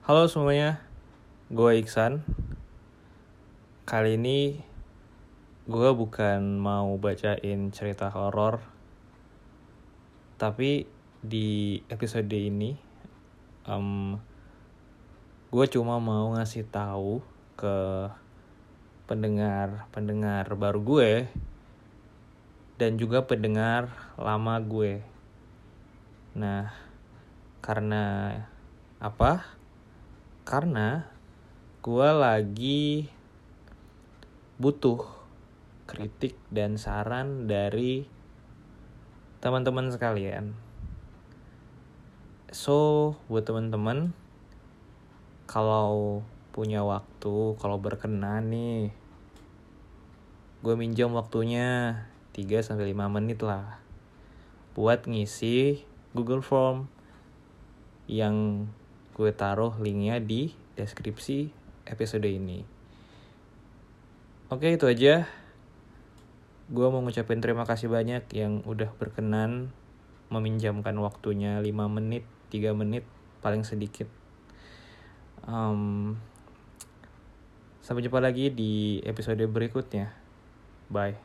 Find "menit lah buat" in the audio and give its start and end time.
53.08-55.08